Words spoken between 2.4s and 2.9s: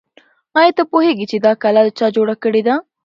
کړې ده؟